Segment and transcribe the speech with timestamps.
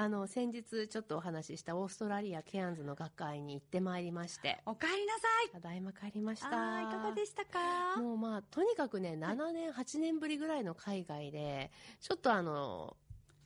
[0.00, 4.60] あの、先日ちょっとお話ししたオーストラリアケアンズの学会に行ってまいりまして。
[4.64, 5.50] お帰りなさい。
[5.50, 6.46] ただいま帰りました。
[6.48, 6.50] い
[6.86, 8.00] かがでしたか？
[8.00, 12.96] もうまあ、とにかくね、7年、8年ぶりぐらいの海外で、ちょっとあの、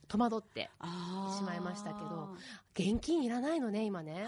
[0.07, 0.69] 戸惑って
[1.35, 2.35] しまいましたけど、
[2.75, 4.27] 現金いらないのね、今ね。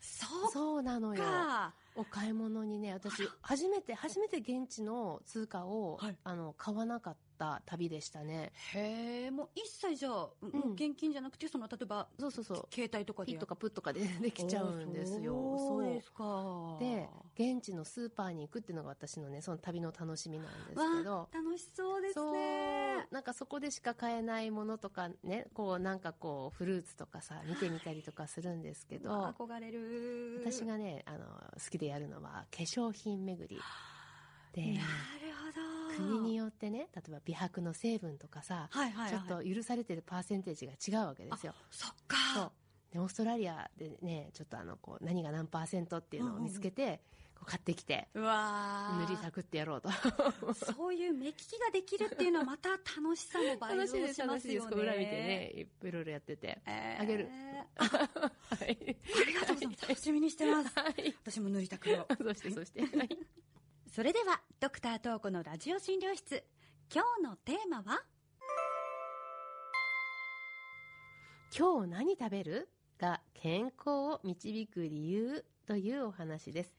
[0.00, 1.24] そうそうなのよ。
[1.24, 1.74] か。
[1.94, 7.22] お買い物にね、私、初めて、初めて現地の通貨を、はいあの、買わなかった
[7.66, 8.52] 旅でしたね。
[8.74, 12.66] へえ、もう一切じゃあ、う現金じゃなくて、その、例えば、そうそうそう。
[12.72, 13.32] 携帯とかで？
[13.32, 15.32] やピッとかプッとかでできちゃうんですよ。
[15.68, 16.76] そうですか。
[16.78, 23.06] で、現地のスーパーに行くっていうのが私のね、その旅の楽しみなんですけどわ、楽しそうですね。
[23.10, 30.40] なんかそこでしか買えないものとかね、こうなんかこうフルーツとかさ、見てみたりとかするんですけど、わ憧れる。
[30.40, 31.18] 私がね、あの、
[31.54, 33.56] 好きでやるのは化粧品巡り。
[34.52, 34.84] でな、る
[35.34, 35.81] ほど。
[35.96, 39.26] 国によってね、例えば美白の成分とかさ、はいはいはい。
[39.26, 41.54] ちょっと許されてるパーセンテージが違うわけですよ。
[41.70, 42.16] そっか。
[42.34, 42.52] そう。
[42.92, 47.00] で、オーストラリアでね、ちょっとあの、こう、何が何パーセントっていうのを見つけて、
[47.34, 49.90] こう買ってきて、うわー塗りたくってやろうと。
[50.74, 54.28] そういう目利きができるっていうのはまた楽しさも倍増楽しますよね。
[54.28, 54.66] 楽しいです。
[54.68, 55.52] 裏見てね、
[55.82, 56.58] いろいろやってて。
[56.66, 57.28] えーあげる。
[57.78, 57.84] あ
[58.54, 58.70] はい。
[58.70, 59.88] ありがとうございます。
[59.88, 60.78] 楽しみにしてます。
[60.78, 61.14] はい。
[61.22, 62.06] 私も塗りたくよ。
[62.22, 62.82] そして、そして。
[62.82, 63.18] はい。
[63.94, 66.42] それでは、ドクタートーコのラジオ診療室。
[66.90, 68.02] 今日のテーマは？
[71.54, 72.70] 今日何食べる？
[72.98, 76.74] が健康を導く理由というお話です。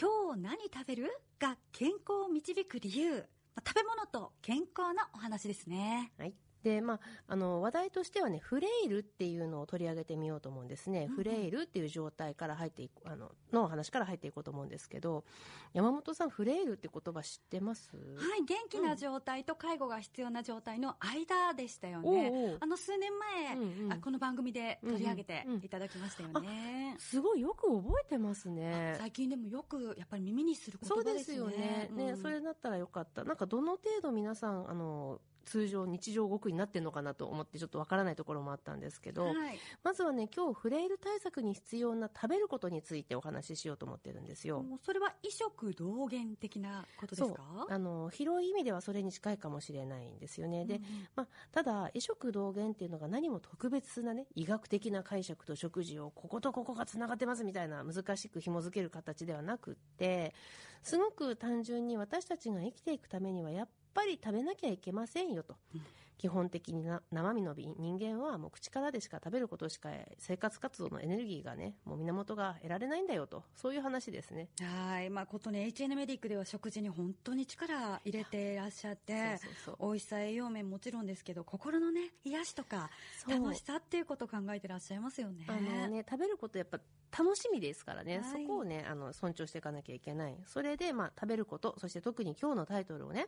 [0.00, 1.10] 今日何食べる？
[1.40, 3.16] が健康を導く理由。
[3.56, 6.12] まあ食べ物と健康のお話ですね。
[6.16, 6.34] はい。
[6.62, 11.08] で、まあ、あの、話題としてはね、フレイルっていうのを取り上げてみようと思うんですね。
[11.08, 15.24] フレイルっていう状態から入っていく、あの、の話から入っていこうと思うんですけど、
[15.72, 17.96] 山本さん、フレイルって言葉知ってます？
[17.96, 22.30] はい、元気な状態と介護が必要な状態の間でしたよね。
[22.32, 26.96] おうおうあの、数年前、うんうんあこの番組で取り上げてうんうんいただきましたよね。
[26.98, 28.96] すごいよく覚えてますね。
[28.98, 31.36] 最近でもよく、やっぱり耳にする言そうで葉ですすね。
[31.38, 31.90] よね。
[31.92, 33.24] ね、うんそれだったらよかった。
[33.24, 39.58] なんかどの程度皆さん、あの、通常、日常極意になってるのかなと思ってちょっとわからないところもあったんですけど、はい。
[39.82, 44.64] まずはね、今日フレイル対策に必要な食べることについてお話ししようと思ってるんですよ。
[44.82, 47.66] それは異食同源的なことですか？
[47.68, 50.64] あの、広い意味ではそれに近いかもしれないんですよね。
[50.64, 60.34] で、うんうんまあ、ただ、異食同源っていうのが何も特別なね、医学的な解釈と食事をこことここが繋がってますみたいな難しく紐づける形ではなくって、
[60.82, 65.56] すごく単純に私たちが生きていくためにはやっぱり食べなきゃいけませんよと。
[65.74, 65.82] うん
[66.22, 73.42] 基本的にな生身の人間はもう口からでしか食べることしか生活活動のエネルギーがね、もう源が得られないんだよと。
[73.56, 74.48] そういう話ですね。
[74.60, 75.10] はい。
[75.10, 79.40] まあ、ことね、HN メディックでは食事に本当に力入れていらっしゃって。
[79.80, 82.88] 美味しさ、栄養面もちろんですけど、心のね、癒しとか、
[83.28, 85.44] 楽しさっていうことを考えてらっしゃいますよね。
[85.48, 86.78] あのね、食べることやっぱ
[87.18, 90.38] 楽しみですからね、はいそこをね、あの、尊重していかなきゃいけない。
[90.46, 93.26] それで、まあ、食べること、そして特に今日のタイトルをね、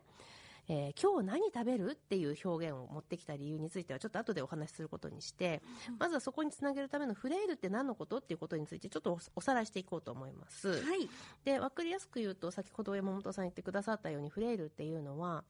[0.68, 1.90] えー今日何食べる？
[1.92, 5.62] っていう表現を持ってきた理由についてはちょっと後でお話しすることにして、
[5.98, 10.82] まずはそこにつなげるためのフレイルって何のことっていうことについてちょっとおおさらいしていこうと思います。
[10.82, 11.08] はい。
[11.44, 15.44] で、わかりやすく言うと、先ほど山本さん言ってくださったように、フレイルっていうのは、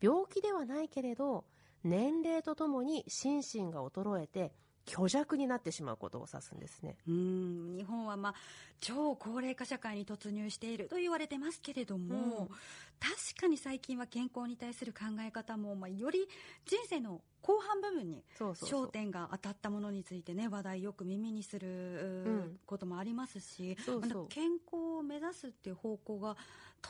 [0.00, 1.44] 病気ではないけれど、
[1.84, 4.52] 年齢とともに心身が衰えて、
[4.86, 6.96] 虚弱になってしまうことを指すんですね。
[7.08, 8.34] うん、日本はまあ、
[8.80, 12.56] 超高齢化社会に突入していると言われてますけれども、うん
[12.98, 16.26] 確かに最近は健康に対する考え方も、まあ、より
[16.64, 22.58] 人生の後半部分に焦点が当たったものについてね、話題よく耳にする、ん。
[22.66, 24.14] こともありますし、そうそう。
[24.14, 26.36] まあ健康を目指すっていう方向が、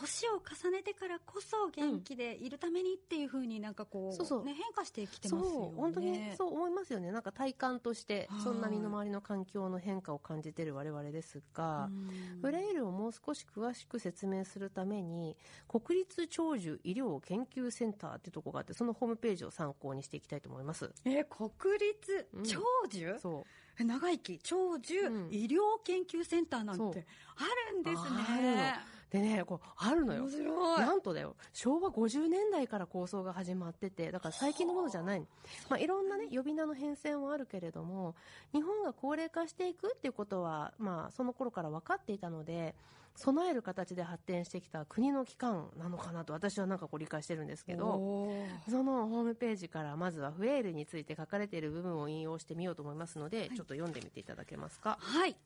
[0.01, 5.73] 年を重ねてからこそ元気でいるためにっていうふうになんかこう、そうそうね、変化してきてますよね。
[5.77, 7.11] 本当にそう思いますよね。
[7.13, 12.11] なんか体感としてはい、そんな身の回りの環境の変化を感じている我々ですが、うん
[12.43, 15.37] フレイルをもう少し詳しく説明するために、
[15.69, 20.91] 国立長寿医療研究センターっていうところがあって、そのホームページを参考にしていきたいと思います。
[21.05, 23.45] えー国立うん長寿、そう。
[23.79, 24.39] え長生き？
[24.43, 27.07] 長寿、うん医療研究センターなんて
[27.37, 28.03] あるんです
[28.43, 28.75] ね。
[29.11, 30.31] でね、こう、あるのよ面。
[30.31, 30.81] 白い。
[30.81, 35.27] なんとだよ、昭和50年代から構想が始まってて、だから最近のものじゃないの。
[35.69, 38.15] まあ、いろんなね、呼び名の変遷はあるけれども、
[38.53, 42.75] 日本が高齢化していくっていうことは、まあ、その頃から分かっていたので、
[43.17, 48.29] 備える形で発展してきた国の機関なのかなと私はなんかこう理解してるんですけど、
[48.69, 54.99] そのホームページからまずはフレイルについて書かれている部分を引用してみようと思いますので、ちょっと読んでみていただけますか。
[55.01, 55.37] はい。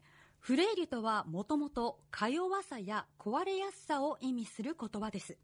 [0.41, 5.39] フレイルとはもともとか弱さや壊れやすさを意味する言葉です。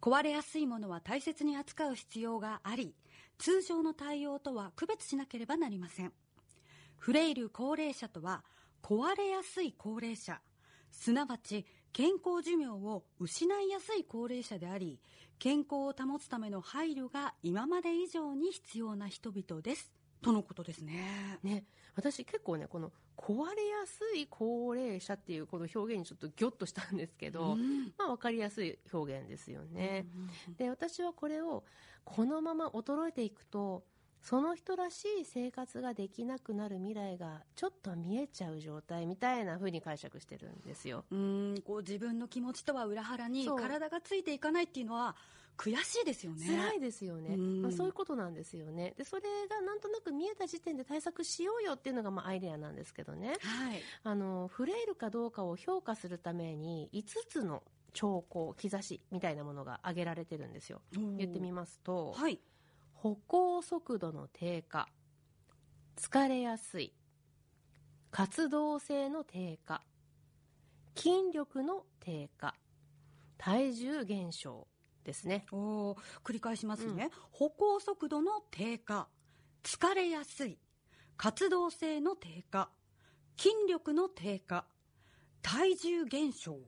[0.00, 2.94] 壊れやすいものは大切に扱う必要があり、
[3.40, 6.12] 通常の対応とは区別しなければなりません
[6.98, 8.44] フレイル高齢者とは
[8.82, 10.42] 壊れやすい高齢者
[10.92, 11.64] すなわち
[11.94, 15.00] 健康寿命を失いやすい高齢者であり
[15.38, 19.90] 健康を保つための配慮が今まで以上に必要な人々です
[20.22, 21.38] とのことですね。
[21.42, 21.64] ね、
[21.94, 27.92] 私結構ねこの壊れやすい高齢者っていうこの表現にちょっとギョッとしたんですけど、うん。
[27.98, 30.06] まあ分かりやすい表現ですよね。
[30.48, 31.64] うんで私はこれを
[32.04, 33.84] このまま衰えていくと
[34.22, 41.04] その人らしい生活ができなくなる未来がちょっと見えちゃう状態みたいな風に解釈してるんですよ。
[41.10, 41.54] うん。
[41.64, 45.16] こう自分の気持ちとは裏腹に体がついていかないっていうのは
[45.56, 46.46] 悔しいですよね。
[46.46, 47.62] 辛いですよね、うん。
[47.62, 48.94] まあ、そういうことなんですよね。
[48.96, 53.36] でそれがなんとなく見えた時点で対策しようよっていうのがまあアイデアなんですけどね。
[53.40, 53.82] はい。
[54.02, 57.62] あのフレイルかどうかを評価するために5つの
[57.92, 60.80] 兆候兆しみたいなものが挙げられてるんですよ。
[60.92, 62.40] 言ってみますと、はい。
[62.94, 64.86] 歩行速度の低下
[65.96, 66.92] 疲れやすい
[68.10, 69.82] 活動性の低下
[70.94, 72.54] 筋力の低下
[73.38, 74.66] 体重減少
[75.04, 75.46] ですね。
[75.52, 79.08] お繰り返しますね、歩行速度の低下。
[79.62, 80.58] 疲れやすい。
[81.16, 82.70] 活動性の低下。
[83.36, 84.66] 筋力の低下。
[85.42, 86.58] 体重減少。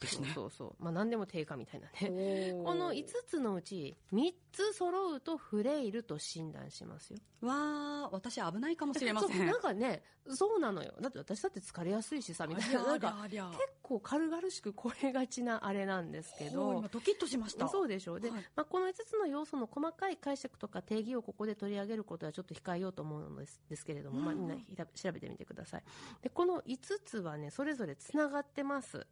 [0.00, 0.30] ですね。
[0.34, 2.52] そうそうまあ何でも低下みたいなね。
[2.52, 7.18] ここの5つのうち3つ揃うとフレイルと診断しますよ。
[7.40, 9.46] わー私危ないかもしれません。
[9.46, 10.92] なんかねそうなのよ。
[11.00, 12.84] だって私だって疲れやすいしさみたいな。
[12.84, 13.42] なんか結
[13.82, 16.74] 構軽々しく超えがちなあれなんですけど。
[16.74, 17.68] 今ドキッとしました。
[17.68, 18.14] そうでしょ。
[18.14, 18.44] うで、はい。
[18.54, 25.82] まあ、この5つの要素の細かい解釈とか定義をここで取り上げることはちょっと控えようと思うのですですけれども、まあ、みんな調べてみてください。
[26.22, 29.06] でこの5つはねそれぞれつながってます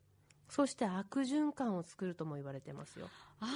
[0.48, 3.08] そして悪循環を作るとも言われてますよ、
[3.40, 3.46] あ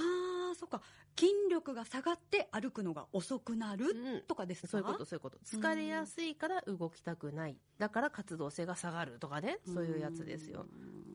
[0.53, 0.83] あそっか。
[1.19, 4.21] 筋力が下がって歩くのが遅くなるうん。
[4.23, 5.39] とかですか、そういうことそういうこと。
[5.45, 7.57] 疲れやすいから動きたくない。
[7.79, 9.59] だから活動性が下がるとかね。
[9.67, 10.67] そういうやつですよ。
[10.73, 11.11] うん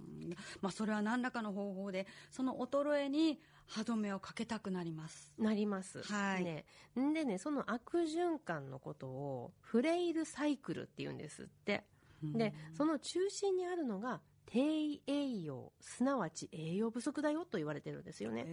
[0.62, 5.32] まあそれは何らかの方法でその衰えに歯止めをかけたくなります。
[5.38, 6.44] なります、はい。
[6.44, 6.66] ね、
[7.00, 11.84] んでねその悪循環のことをフレイルサイクルっていうんですって。
[12.24, 18.46] でその中心にあるのが低栄養すなわち栄養不足だよと言われてるんですよね。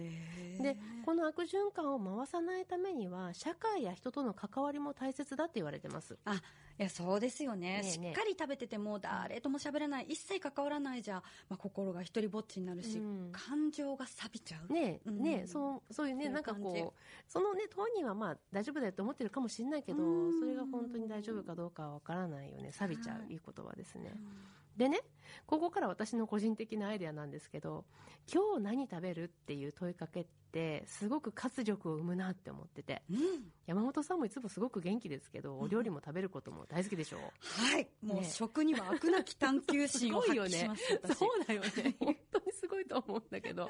[0.61, 6.17] でこの悪循環を回さないためには社会や人との関わりも大切だって言われてます。
[6.25, 6.41] あ
[6.79, 7.81] いやそうですよね。
[7.81, 7.91] ねえねえ。
[7.91, 10.05] しっかり食べてても誰とも喋らない。
[10.09, 13.29] 一切関わらないじゃ、まあ、心が一人ぼっちになるし、うん。
[13.31, 14.73] 感情が錆びちゃう。
[14.73, 15.21] ねえ、うん。
[15.21, 20.39] ねえそうそういうねなんかこうそのね当人はまあ大丈夫だよと思ってるかもしれないけどうん。
[20.39, 22.71] それが本当に大丈夫かどうかはわからないよね。
[22.71, 23.33] 錆びちゃう、はい。
[23.33, 24.11] い、い言葉ですね。
[24.15, 25.01] うんでね
[25.45, 27.85] ここから私の個人的なアイデアなんですけど
[28.31, 33.01] 今日何食べるっていう問いかけってすごく活力を生むなって思ってて。
[33.09, 33.17] うん。
[33.65, 37.87] 山本さんもいつもすごく元気ですけどお料理も食べることも大好きでしょはい。
[38.05, 38.29] もうね。
[38.29, 41.17] 食には飽くなき探求心を発揮します 私。
[41.17, 41.95] そうだよね。
[41.99, 43.69] 本当にすごいと思うんだけど。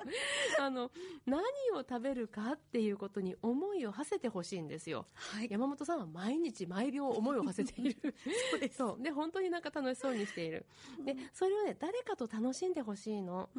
[0.60, 0.92] あの
[1.26, 1.42] 何
[1.74, 5.08] を食べるかっていうことに思いを馳せてほしいんですよ。
[5.14, 5.48] はい。
[5.50, 7.96] 山本さんは毎日毎秒思いを馳せている。
[8.52, 8.78] そうです。
[8.78, 9.02] そう。
[9.02, 10.66] で本当になんか楽しそうにしている。
[11.06, 13.50] でそれをね誰かと楽しんでほしいの。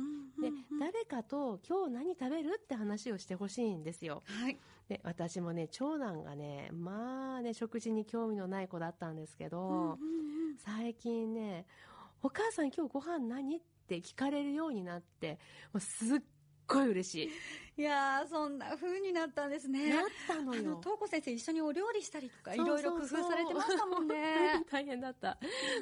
[0.41, 4.23] で誰かと今日何食べるって話をしてほしいんですよ。
[4.27, 4.59] はい。
[4.89, 9.99] で私もね長男がねまあね食事に興味のない子だったんですけど、
[10.59, 11.67] 最近ね
[12.23, 15.39] 「お母さん今日ご飯何?」って聞かれるようになって
[15.73, 16.21] もうすっ
[16.67, 17.31] ごい嬉しい
[17.83, 19.91] やーそんな風になったんですい、ね。
[19.91, 24.65] なったのあのよ東子先生一緒にお料理したりとかいろいろ工夫されてましたもんね。
[24.71, 25.39] 大変だった。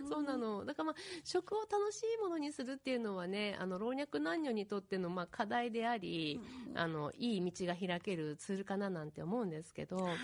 [0.09, 0.65] そうなの。
[0.65, 0.95] だからまあ
[1.25, 6.41] 食を楽しいものにするっていうのはねあの老若男女にとってのまあ課題であり、
[6.75, 10.17] あのいい道が開けるツールかななんて思うんですけどはい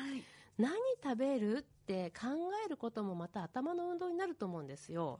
[0.58, 2.26] 何食べるって考
[2.66, 5.16] えることもまた頭の運動になると思うんですよ。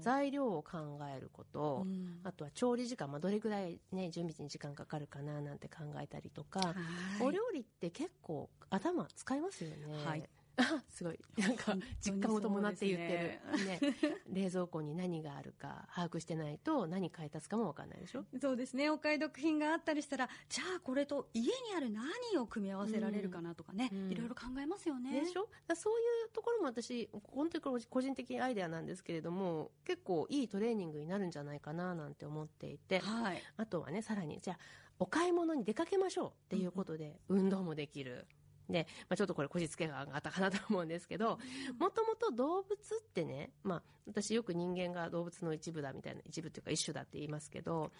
[0.00, 2.20] 材料を考えること、うん。
[2.24, 6.74] あとは調理時間、まあ、どれぐらい、ね、準備に時間かかるかななんて考えたりとか、は
[7.20, 7.26] い。
[7.26, 9.76] お料理って結構頭使いますよね。
[10.04, 10.22] はい。
[10.22, 10.26] あ
[10.88, 11.18] すごい。
[11.36, 13.80] なんか実感を伴って言ってる、そうね。
[14.32, 18.24] 冷蔵庫に何があるか把握してないと何買い足すかも分かんないでしょ？
[18.40, 18.88] そうですね。
[18.90, 22.04] お買い得品があったりしたらじゃあこれと家にある何
[22.38, 24.12] を組み合わせられるかなとかね、うん。
[24.12, 25.20] いろいろ考えますよね。
[25.20, 25.48] でしょ？
[25.74, 33.00] そういうところも私本当に個人的アイデアなんですけれども結構いいトレーニングになるんじゃないかななんて思っていて。
[33.00, 33.42] はい。
[33.56, 34.58] あとはねさらにじゃあ
[34.98, 38.26] お買い物に出かけましょうっていうことで運動もできる
[38.68, 41.38] で、まあ、ちょっとこれこじつけがあったかなと思うんですけど、
[41.78, 47.90] もともと動物ってね、まあ、私よく人間が動物の一部だみたいな、一部っていうか一種だって言いますけど、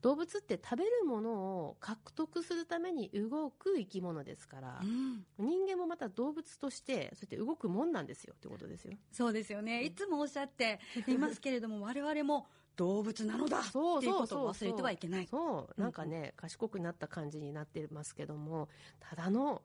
[0.00, 8.94] 動物って食べるものを獲得するために動く生き物ですから、うん人間もまた動物として、そうやって動くもんなんですよってことですよ。
[9.12, 9.82] そうですよね。
[9.82, 12.46] いつもおっしゃっていますけれども、 我々も
[12.76, 15.26] 動物なのだそういうことそうそうを忘れてはいけない。
[15.26, 18.68] そう、なんかね、賢くなった感じになってますけども、
[19.00, 19.62] ただの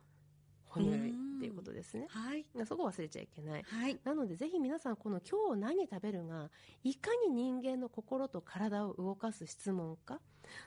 [0.73, 2.07] 哺乳類っていうことですね。
[2.09, 2.45] はい。
[2.65, 3.63] そこ忘れちゃいけない。
[3.63, 3.99] はい。
[4.03, 6.49] なのでぜひ皆さんこの今日何食べるが
[6.83, 10.19] いかに人間の心と体を動かす質問か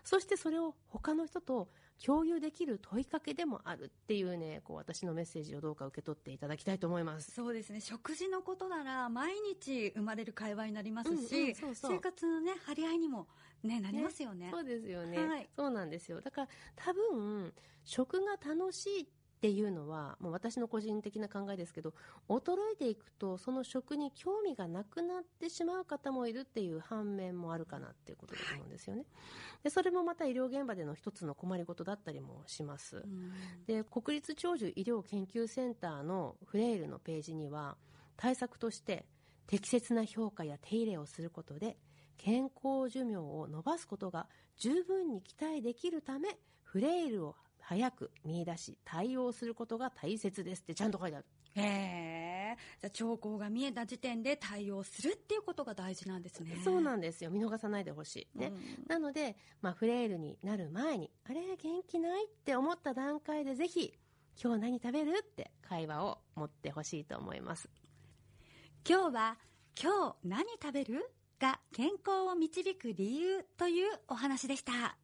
[0.05, 1.69] そしてそれを他の人と
[2.05, 7.81] 共有できる問いかけでもあるっていうねこう私のメッセージをどうか受け取っていただきたいと思いますそうですね。
[7.81, 11.15] 食事のことなら毎日生まれる会話になりますし、う
[11.47, 13.27] んうんそうそう生活のね、張り合いにも
[13.63, 14.51] ね、なりますよね。
[14.53, 17.53] そうですよね、はいそうなんですよだから多分
[17.85, 21.93] 食が楽しいっていうのはもう私の個人的な考えですけど
[22.29, 29.05] 衰えていくとその食に興味がなくなってしまう方もいるっていう反面もあるかなっていうことだと思うんですよね、
[29.63, 33.05] でそれもまた医療現場での一つの困りごとだったりもします、
[33.67, 37.77] で国立長寿医療研究センターのフレイルのページには
[38.17, 39.05] 対策として
[39.47, 41.77] 適切な評価や手入れをすることで
[42.17, 44.27] 健康寿命を伸ばすことが
[44.57, 47.37] 十分に期待できるためフレイルを
[47.69, 51.27] 早く見出し対応することが大切ですってちゃんと書いてある。
[51.57, 52.57] へえ。
[52.81, 56.61] じゃあ、兆候が見えた時点で対応するっていうことが大事なんですね。
[56.63, 57.31] そうなんですよ。
[57.31, 58.39] 見逃さないでほしい。
[58.39, 58.85] ね、うん。
[58.87, 63.93] なので、まあ、フレイルになる前にあれ元気ないって思った段階でぜひ
[64.41, 67.69] 今日何食べるって会話を持ってほしいと思います。
[68.89, 69.39] 今日は、
[69.83, 71.11] 今日何食べる？
[71.39, 74.97] が健康を導く理由というお話でした。